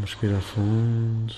Respira 0.00 0.40
fundo. 0.40 1.34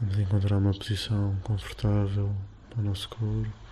Vamos 0.00 0.18
encontrar 0.18 0.56
uma 0.56 0.72
posição 0.72 1.36
confortável 1.42 2.34
para 2.70 2.80
o 2.80 2.84
nosso 2.84 3.08
corpo. 3.10 3.63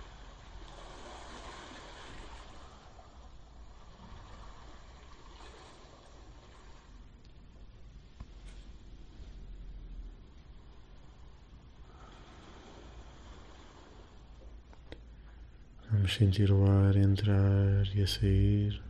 Vamos 15.93 16.15
sentir 16.15 16.51
o 16.51 16.65
ar 16.65 16.95
entrar 16.97 17.85
e 17.93 18.01
a 18.01 18.07
sair. 18.07 18.81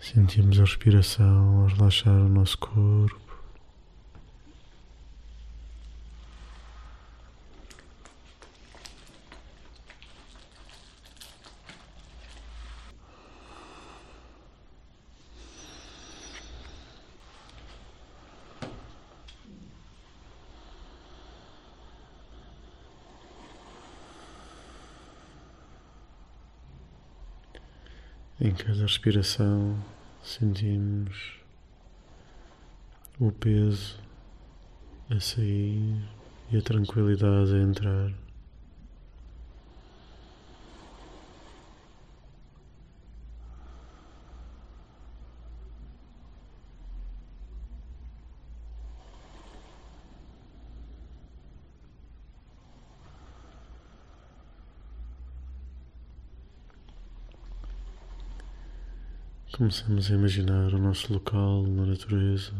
Sentimos 0.00 0.58
a 0.58 0.62
respiração 0.62 1.66
a 1.66 1.68
relaxar 1.68 2.24
o 2.24 2.28
nosso 2.28 2.56
corpo. 2.56 3.25
Em 28.38 28.52
cada 28.52 28.82
respiração 28.82 29.82
sentimos 30.22 31.40
o 33.18 33.32
peso 33.32 33.98
a 35.08 35.18
sair 35.18 36.02
e 36.52 36.58
a 36.58 36.60
tranquilidade 36.60 37.54
a 37.54 37.62
entrar. 37.62 38.25
Começamos 59.56 60.10
a 60.10 60.14
imaginar 60.14 60.74
o 60.74 60.78
nosso 60.78 61.10
local 61.10 61.62
na 61.62 61.86
natureza. 61.86 62.52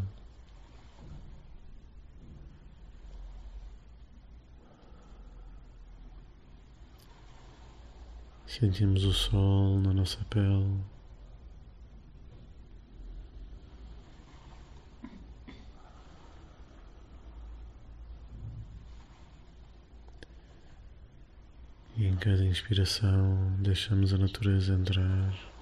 Sentimos 8.47 9.05
o 9.05 9.13
sol 9.13 9.79
na 9.79 9.93
nossa 9.93 10.25
pele. 10.31 10.81
E 21.95 22.07
em 22.07 22.17
cada 22.17 22.43
inspiração 22.43 23.55
deixamos 23.61 24.15
a 24.15 24.17
natureza 24.17 24.73
entrar 24.73 25.56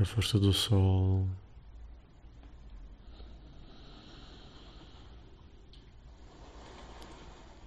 a 0.00 0.04
força 0.04 0.38
do 0.38 0.52
sol. 0.52 1.26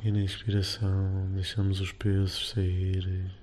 E 0.04 0.12
na 0.12 0.22
inspiração 0.22 1.30
deixamos 1.34 1.82
os 1.82 1.92
pesos 1.92 2.50
sair. 2.50 3.41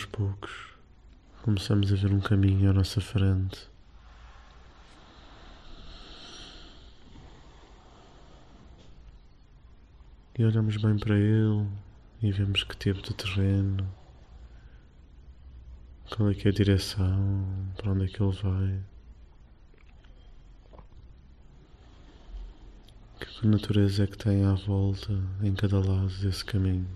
Aos 0.00 0.06
poucos, 0.06 0.50
começamos 1.42 1.92
a 1.92 1.96
ver 1.96 2.10
um 2.10 2.20
caminho 2.20 2.70
à 2.70 2.72
nossa 2.72 3.02
frente. 3.02 3.68
E 10.38 10.42
olhamos 10.42 10.78
bem 10.78 10.96
para 10.96 11.18
ele 11.18 11.68
e 12.22 12.32
vemos 12.32 12.62
que 12.62 12.74
tipo 12.78 13.02
de 13.02 13.12
terreno, 13.12 13.86
qual 16.08 16.30
é 16.30 16.34
que 16.34 16.48
é 16.48 16.50
a 16.50 16.54
direção, 16.54 17.44
para 17.76 17.92
onde 17.92 18.06
é 18.06 18.08
que 18.08 18.22
ele 18.22 18.36
vai. 18.42 18.80
Que 23.20 23.46
natureza 23.46 24.04
é 24.04 24.06
que 24.06 24.16
tem 24.16 24.46
à 24.46 24.54
volta 24.54 25.12
em 25.42 25.54
cada 25.54 25.78
lado 25.78 26.08
desse 26.22 26.42
caminho? 26.42 26.88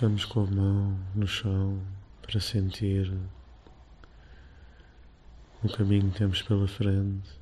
Tocamos 0.00 0.24
com 0.24 0.44
a 0.44 0.46
mão 0.46 0.98
no 1.14 1.26
chão 1.26 1.78
para 2.22 2.40
sentir 2.40 3.12
o 5.62 5.68
caminho 5.68 6.10
que 6.10 6.16
temos 6.16 6.40
pela 6.40 6.66
frente. 6.66 7.38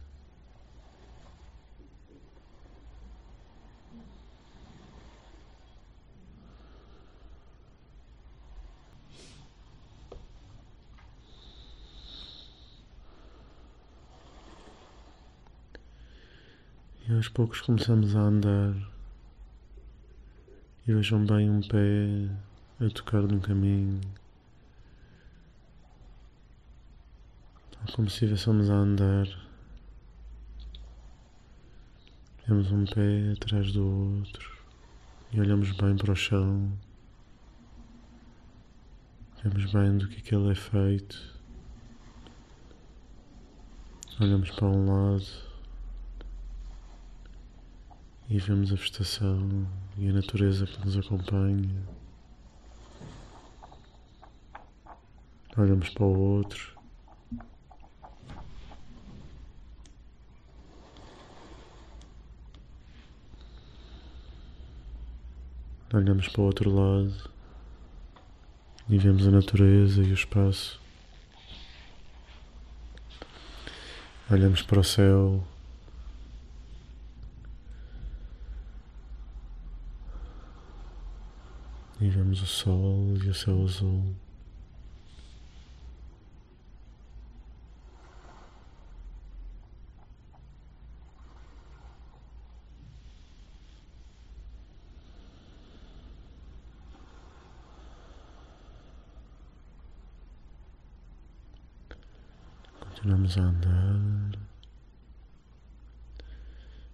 E 17.06 17.14
aos 17.14 17.28
poucos 17.28 17.60
começamos 17.60 18.16
a 18.16 18.18
andar 18.18 18.74
e 20.88 20.92
vejam 20.92 21.24
bem 21.24 21.48
um 21.48 21.60
pé 21.60 22.47
a 22.80 22.88
tocar 22.90 23.22
num 23.22 23.40
caminho. 23.40 24.00
Como 27.94 28.08
se 28.08 28.24
estivéssemos 28.24 28.70
a 28.70 28.74
andar. 28.74 29.26
Temos 32.46 32.70
um 32.70 32.84
pé 32.84 33.32
atrás 33.32 33.72
do 33.72 33.84
outro 33.84 34.56
e 35.32 35.40
olhamos 35.40 35.72
bem 35.72 35.96
para 35.96 36.12
o 36.12 36.16
chão. 36.16 36.72
Vemos 39.42 39.72
bem 39.72 39.98
do 39.98 40.08
que, 40.08 40.22
que 40.22 40.34
ele 40.34 40.52
é 40.52 40.54
feito. 40.54 41.36
Olhamos 44.20 44.50
para 44.52 44.66
um 44.66 44.86
lado 44.86 45.26
e 48.30 48.38
vemos 48.38 48.72
a 48.72 48.76
vegetação 48.76 49.66
e 49.96 50.08
a 50.08 50.12
natureza 50.12 50.66
que 50.66 50.84
nos 50.84 50.96
acompanha. 50.96 51.97
olhamos 55.58 55.88
para 55.90 56.04
o 56.04 56.18
outro. 56.18 56.78
Olhamos 65.92 66.28
para 66.28 66.40
o 66.42 66.44
outro 66.44 66.70
lado 66.70 67.30
e 68.88 68.98
vemos 68.98 69.26
a 69.26 69.30
natureza 69.30 70.02
e 70.02 70.10
o 70.10 70.14
espaço. 70.14 70.80
Olhamos 74.30 74.62
para 74.62 74.80
o 74.80 74.84
céu. 74.84 75.42
E 82.00 82.08
vemos 82.08 82.42
o 82.42 82.46
sol 82.46 83.16
e 83.24 83.28
o 83.28 83.34
céu 83.34 83.64
azul. 83.64 84.14
Continuamos 103.28 103.36
a 103.36 103.42
andar. 103.42 104.38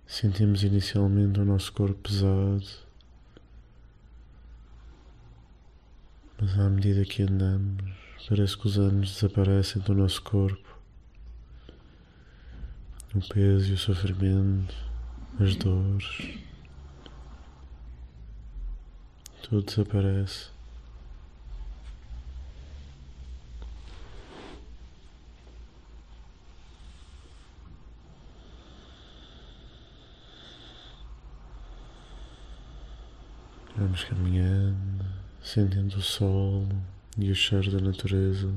Sentimos 0.07 0.65
inicialmente 0.65 1.39
o 1.39 1.45
nosso 1.45 1.73
corpo 1.73 1.95
pesado, 1.95 2.67
mas 6.41 6.59
à 6.59 6.69
medida 6.69 7.05
que 7.05 7.23
andamos, 7.23 7.85
parece 8.29 8.59
que 8.59 8.67
os 8.67 8.79
anos 8.79 9.15
desaparecem 9.15 9.81
do 9.83 9.95
nosso 9.95 10.23
corpo. 10.23 10.77
O 13.15 13.21
peso 13.29 13.71
e 13.71 13.75
o 13.75 13.79
sofrimento, 13.79 14.75
as 15.39 15.55
dores, 15.55 16.39
tudo 19.43 19.63
desaparece. 19.63 20.54
Vamos 33.95 34.09
caminhando, 34.09 35.05
sentindo 35.41 35.99
o 35.99 36.03
sol 36.03 36.67
e 37.17 37.31
o 37.31 37.35
cheiro 37.37 37.71
da 37.71 37.79
natureza. 37.79 38.53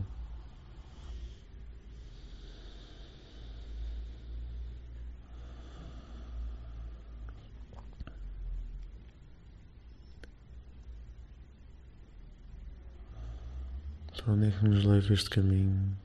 Para 14.17 14.33
onde 14.33 14.47
é 14.47 14.51
que 14.51 14.67
nos 14.67 14.83
leva 14.85 15.13
este 15.13 15.29
caminho? 15.29 15.95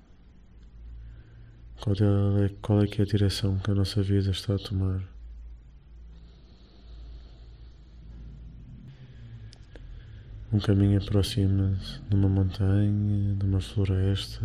Qual 1.81 1.96
é, 1.96 2.50
qual 2.61 2.82
é 2.82 2.87
que 2.87 3.00
é 3.00 3.05
a 3.05 3.06
direção 3.06 3.58
que 3.61 3.70
a 3.70 3.75
nossa 3.75 4.02
vida 4.02 4.31
está 4.31 4.56
a 4.56 4.58
tomar? 4.58 5.00
Um 10.52 10.58
caminho 10.60 11.00
aproxima-se 11.00 11.99
de 12.02 12.14
uma 12.14 12.28
montanha, 12.28 13.34
de 13.34 13.46
uma 13.46 13.58
floresta, 13.58 14.44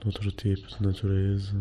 de 0.00 0.06
outro 0.06 0.32
tipo 0.32 0.66
de 0.68 0.82
natureza. 0.82 1.54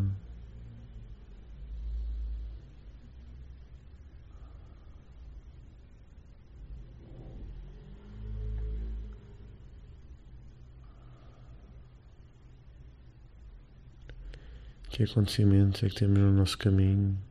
Que 14.90 15.04
acontecimentos 15.04 15.84
é 15.84 15.90
que 15.90 15.96
temos 15.96 16.20
no 16.20 16.32
nosso 16.32 16.58
caminho? 16.58 17.27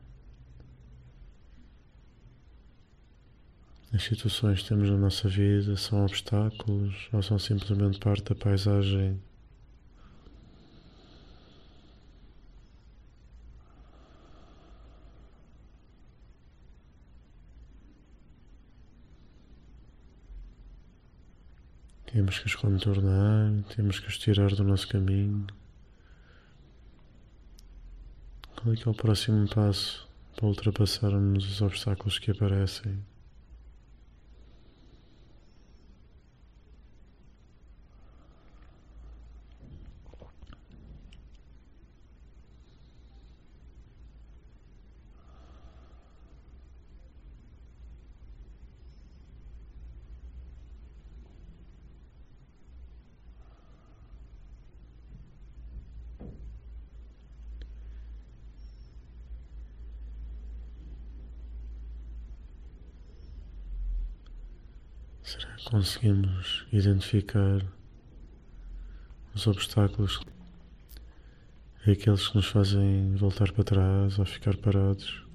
As 3.96 4.02
situações 4.02 4.60
que 4.60 4.68
temos 4.68 4.90
na 4.90 4.98
nossa 4.98 5.26
vida 5.26 5.74
são 5.74 6.04
obstáculos 6.04 7.08
ou 7.14 7.22
são 7.22 7.38
simplesmente 7.38 7.98
parte 7.98 8.24
da 8.24 8.34
paisagem? 8.34 9.18
Temos 22.12 22.38
que 22.38 22.46
os 22.48 22.54
contornar, 22.54 23.50
temos 23.74 23.98
que 23.98 24.08
os 24.08 24.18
tirar 24.18 24.54
do 24.54 24.62
nosso 24.62 24.86
caminho. 24.88 25.46
Qual 28.56 28.74
é 28.74 28.76
que 28.76 28.86
é 28.86 28.90
o 28.90 28.94
próximo 28.94 29.48
passo 29.48 30.06
para 30.34 30.44
ultrapassarmos 30.44 31.50
os 31.50 31.62
obstáculos 31.62 32.18
que 32.18 32.30
aparecem? 32.30 33.15
Será 65.26 65.56
que 65.56 65.64
conseguimos 65.64 66.64
identificar 66.72 67.60
os 69.34 69.44
obstáculos, 69.48 70.20
aqueles 71.82 72.28
que 72.28 72.36
nos 72.36 72.46
fazem 72.46 73.12
voltar 73.16 73.50
para 73.50 73.64
trás 73.64 74.20
ou 74.20 74.24
ficar 74.24 74.56
parados? 74.56 75.25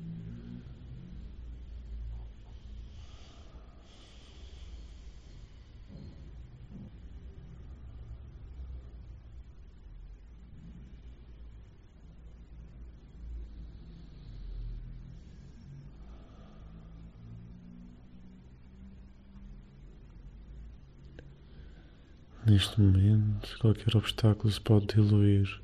Neste 22.52 22.82
momento, 22.82 23.58
qualquer 23.60 23.96
obstáculo 23.96 24.52
se 24.52 24.60
pode 24.60 24.88
diluir, 24.88 25.62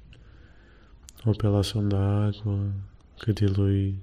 ou 1.26 1.36
pela 1.36 1.60
ação 1.60 1.86
da 1.86 2.30
água 2.30 2.74
que 3.18 3.34
dilui 3.34 4.02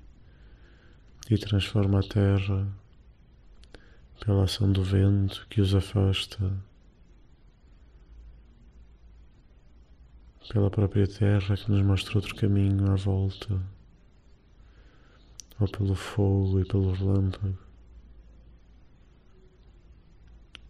e 1.31 1.39
transforma 1.39 2.01
a 2.01 2.03
terra, 2.03 2.69
pela 4.23 4.45
ação 4.45 4.71
do 4.71 4.83
vento 4.83 5.47
que 5.49 5.63
os 5.63 5.75
afasta, 5.75 6.53
pela 10.53 10.71
própria 10.71 11.09
terra 11.09 11.57
que 11.57 11.71
nos 11.71 11.81
mostra 11.81 12.19
outro 12.19 12.35
caminho 12.35 12.93
à 12.93 12.97
volta, 12.97 13.63
ou 15.59 15.67
pelo 15.69 15.95
fogo 15.95 16.61
e 16.61 16.67
pelo 16.67 16.93
relâmpago 16.93 17.57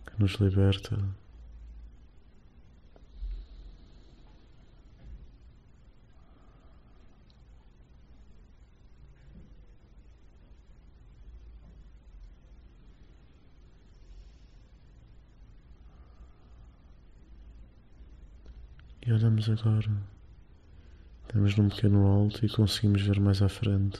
que 0.06 0.23
nos 0.23 0.35
liberta. 0.35 1.24
E 19.35 19.37
olhamos 19.37 19.50
agora. 19.50 19.91
Estamos 21.23 21.57
num 21.57 21.69
pequeno 21.69 22.07
alto 22.07 22.47
e 22.47 22.49
conseguimos 22.49 23.03
ver 23.03 23.19
mais 23.19 23.43
à 23.43 23.49
frente. 23.49 23.99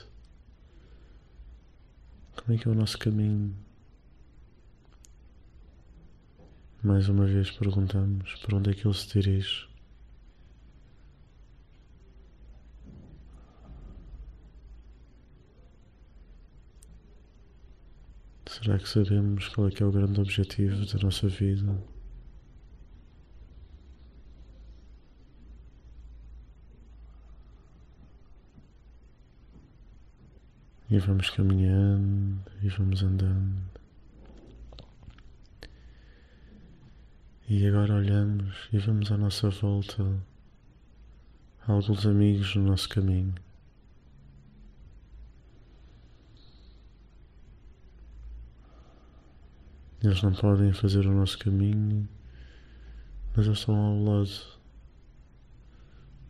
Como 2.37 2.57
é 2.57 2.61
que 2.61 2.69
é 2.69 2.71
o 2.71 2.75
nosso 2.75 2.97
caminho? 2.97 3.53
Mais 6.85 7.09
uma 7.09 7.25
vez 7.27 7.51
perguntamos 7.51 8.37
para 8.37 8.57
onde 8.57 8.71
é 8.71 8.75
que 8.75 8.87
ele 8.87 8.95
se 8.95 9.09
dirige. 9.09 9.69
Será 18.47 18.79
que 18.79 18.89
sabemos 18.89 19.49
qual 19.49 19.67
é 19.67 19.71
que 19.73 19.83
é 19.83 19.87
o 19.87 19.91
grande 19.91 20.21
objetivo 20.21 20.87
da 20.87 20.99
nossa 21.03 21.27
vida? 21.27 21.77
E 30.95 30.99
vamos 31.01 31.29
caminhando 31.29 32.41
e 32.63 32.69
vamos 32.69 33.03
andando. 33.03 33.65
E 37.49 37.67
agora 37.67 37.95
olhamos 37.95 38.69
e 38.73 38.79
vemos 38.79 39.11
à 39.11 39.17
nossa 39.17 39.51
volta 39.51 40.05
alguns 41.67 42.07
amigos 42.07 42.55
no 42.55 42.69
nosso 42.69 42.89
caminho. 42.89 43.35
Eles 50.01 50.23
não 50.23 50.33
podem 50.33 50.73
fazer 50.73 51.05
o 51.09 51.13
nosso 51.13 51.41
caminho, 51.41 52.09
mas 53.35 53.47
eles 53.47 53.59
estão 53.59 53.75
ao 53.75 54.01
lado 54.01 54.31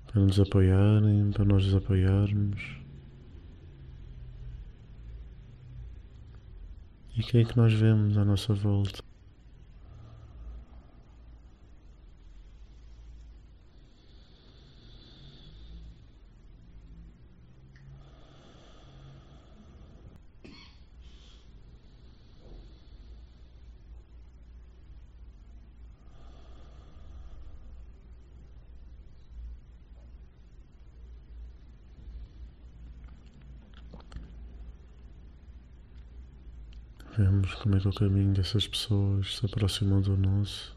para 0.06 0.22
nos 0.22 0.40
apoiarem, 0.40 1.30
para 1.32 1.44
nós 1.44 1.66
os 1.66 1.74
E 7.16 7.22
quem 7.22 7.42
é 7.42 7.44
que 7.44 7.56
nós 7.56 7.72
vemos 7.72 8.18
à 8.18 8.24
nossa 8.24 8.52
volta? 8.52 9.02
Vemos 37.16 37.54
como 37.54 37.76
é 37.76 37.80
que 37.80 37.86
o 37.86 37.92
caminho 37.92 38.32
dessas 38.34 38.66
pessoas 38.66 39.36
se 39.36 39.46
aproximou 39.46 40.00
do 40.00 40.16
nosso. 40.16 40.76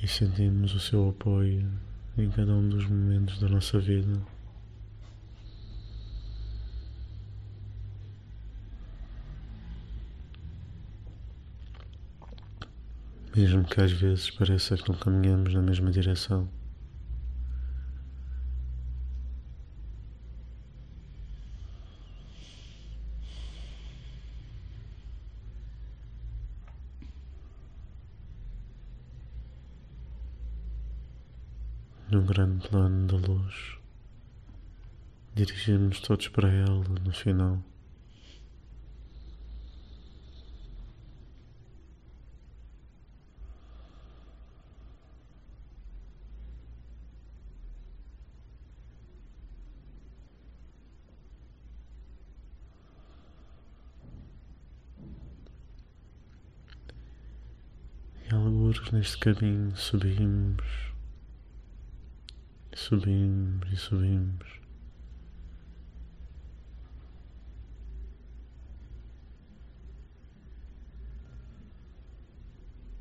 E 0.00 0.06
sentimos 0.06 0.72
o 0.72 0.78
seu 0.78 1.08
apoio 1.08 1.68
em 2.16 2.30
cada 2.30 2.52
um 2.52 2.68
dos 2.68 2.86
momentos 2.86 3.40
da 3.40 3.48
nossa 3.48 3.80
vida. 3.80 4.20
Mesmo 13.34 13.64
que 13.64 13.80
às 13.80 13.90
vezes 13.90 14.30
pareça 14.30 14.76
que 14.76 14.88
não 14.88 14.96
caminhamos 14.96 15.52
na 15.52 15.62
mesma 15.62 15.90
direção. 15.90 16.61
Num 32.12 32.26
grande 32.26 32.68
plano 32.68 33.06
de 33.06 33.16
luz. 33.16 33.78
Dirigimos 35.34 35.98
todos 36.00 36.28
para 36.28 36.48
ela 36.52 36.84
no 37.02 37.10
final. 37.10 37.58
E 58.30 58.34
alguns 58.34 58.90
neste 58.92 59.16
caminho 59.16 59.74
subimos 59.74 60.91
subimos 62.74 63.70
e 63.72 63.76
subimos. 63.76 64.60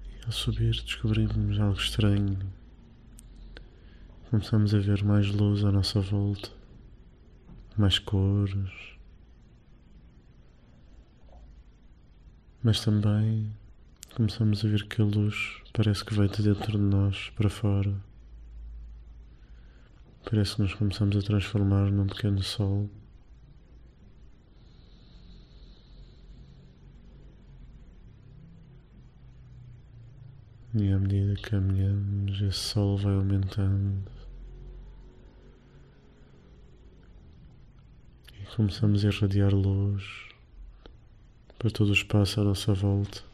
E 0.10 0.26
ao 0.26 0.32
subir 0.32 0.72
descobrimos 0.72 1.60
algo 1.60 1.78
estranho. 1.78 2.40
Começamos 4.30 4.74
a 4.74 4.80
ver 4.80 5.04
mais 5.04 5.28
luz 5.28 5.64
à 5.66 5.72
nossa 5.72 6.00
volta, 6.00 6.50
mais 7.78 8.00
cores, 8.00 8.72
mas 12.64 12.84
também 12.84 13.52
começamos 14.16 14.64
a 14.64 14.68
ver 14.70 14.88
que 14.88 15.02
a 15.02 15.06
luz 15.06 15.62
parece 15.74 16.06
que 16.06 16.14
vem 16.14 16.28
de 16.30 16.44
dentro 16.44 16.72
de 16.72 16.78
nós 16.78 17.30
para 17.32 17.50
fora. 17.50 18.11
Parece 20.24 20.56
que 20.56 20.62
nos 20.62 20.74
começamos 20.76 21.18
a 21.18 21.22
transformar 21.22 21.92
num 21.92 22.08
pequeno 22.08 22.42
sol. 22.42 22.90
E 30.74 30.90
à 30.90 30.98
medida 30.98 31.36
que 31.36 31.50
caminhamos, 31.50 32.42
esse 32.42 32.58
sol 32.58 32.98
vai 32.98 33.14
aumentando. 33.14 34.10
E 38.40 38.56
começamos 38.56 39.04
a 39.04 39.10
irradiar 39.10 39.54
luz 39.54 40.04
para 41.60 41.70
todo 41.70 41.90
o 41.90 41.94
espaço 41.94 42.40
à 42.40 42.44
nossa 42.46 42.74
volta. 42.74 43.31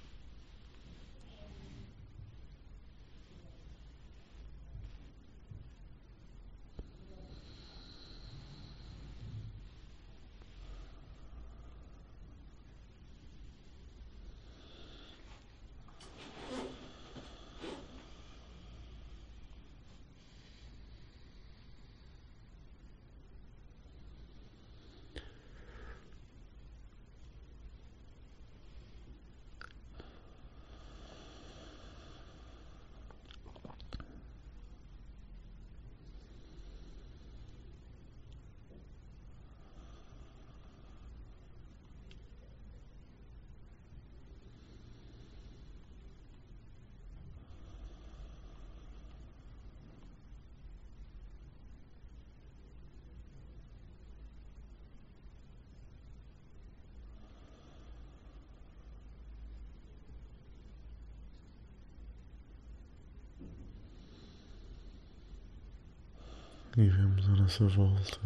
E 66.77 66.87
vemos 66.89 67.27
à 67.27 67.31
nossa 67.31 67.65
volta 67.65 68.19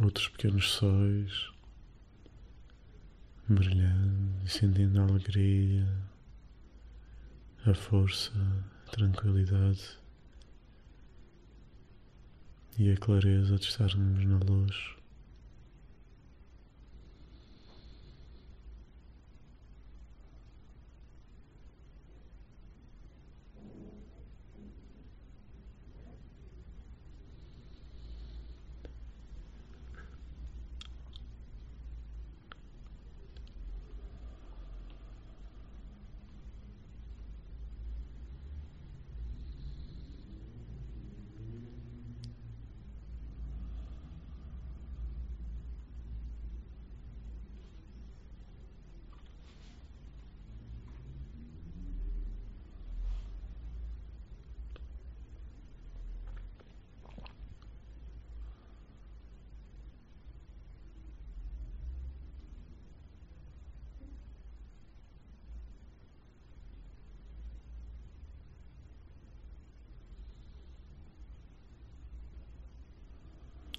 outros 0.00 0.26
pequenos 0.26 0.72
sóis 0.72 1.52
brilhando 3.48 4.44
sentindo 4.44 5.00
a 5.00 5.04
alegria, 5.04 5.86
a 7.64 7.72
força, 7.74 8.32
a 8.88 8.90
tranquilidade 8.90 10.00
e 12.76 12.90
a 12.90 12.96
clareza 12.96 13.56
de 13.56 13.66
estarmos 13.66 14.24
na 14.24 14.38
luz. 14.38 14.97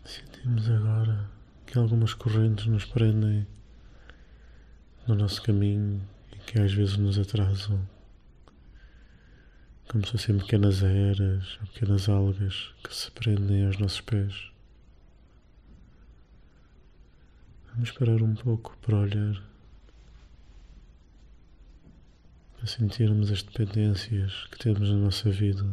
Sentimos 0.09 0.67
agora 0.71 1.29
que 1.67 1.77
algumas 1.77 2.15
correntes 2.15 2.65
nos 2.65 2.83
prendem 2.83 3.45
no 5.07 5.13
nosso 5.13 5.39
caminho 5.43 6.01
e 6.33 6.37
que 6.37 6.59
às 6.59 6.73
vezes 6.73 6.97
nos 6.97 7.19
atrasam. 7.19 7.87
Como 9.87 10.03
se 10.03 10.13
fossem 10.13 10.39
pequenas 10.39 10.81
eras 10.81 11.59
ou 11.61 11.67
pequenas 11.67 12.09
algas 12.09 12.73
que 12.83 12.95
se 12.95 13.11
prendem 13.11 13.67
aos 13.67 13.77
nossos 13.77 14.01
pés. 14.01 14.51
Vamos 17.71 17.91
parar 17.91 18.23
um 18.23 18.33
pouco 18.33 18.75
para 18.81 18.97
olhar, 18.97 19.43
para 22.57 22.65
sentirmos 22.65 23.31
as 23.31 23.43
dependências 23.43 24.47
que 24.47 24.57
temos 24.57 24.89
na 24.89 24.97
nossa 24.97 25.29
vida. 25.29 25.67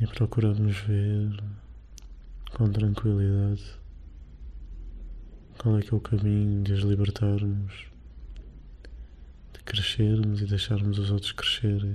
E 0.00 0.06
procuramos 0.06 0.76
ver 0.78 1.42
com 2.54 2.70
tranquilidade 2.70 3.64
qual 5.58 5.78
é 5.78 5.82
que 5.82 5.92
é 5.92 5.96
o 5.96 6.00
caminho 6.00 6.62
de 6.62 6.72
as 6.72 6.80
libertarmos 6.80 7.88
crescermos 9.68 10.40
e 10.40 10.46
deixarmos 10.46 10.98
os 10.98 11.10
outros 11.10 11.32
crescerem. 11.32 11.94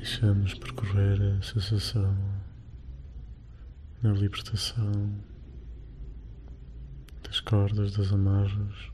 Deixamos 0.00 0.54
percorrer 0.54 1.20
a 1.20 1.42
sensação 1.42 2.16
na 4.02 4.14
libertação 4.14 5.14
das 7.22 7.38
cordas, 7.40 7.94
das 7.94 8.10
amarras 8.10 8.90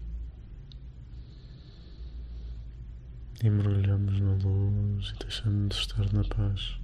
e 3.40 3.48
mergulhamos 3.48 4.20
na 4.20 4.32
luz 4.32 5.14
e 5.14 5.18
deixamos 5.24 5.76
de 5.76 5.80
estar 5.82 6.12
na 6.12 6.24
paz. 6.24 6.76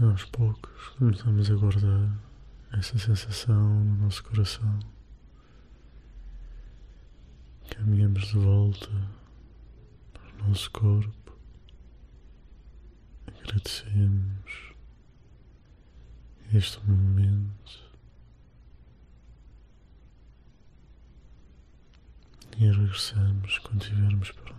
Aos 0.00 0.24
poucos 0.26 0.88
começamos 0.96 1.50
a 1.50 1.54
guardar 1.56 2.20
essa 2.72 2.96
sensação 2.96 3.84
no 3.84 3.96
nosso 3.96 4.22
coração. 4.22 4.78
caminhamos 7.68 8.28
de 8.28 8.38
volta 8.38 8.88
para 10.12 10.44
o 10.44 10.48
nosso 10.48 10.70
corpo, 10.70 11.32
agradecemos 13.26 14.74
este 16.52 16.80
momento 16.88 17.92
e 22.56 22.70
regressamos 22.70 23.58
quando 23.58 23.82
estivermos 23.82 24.30
prontos. 24.32 24.57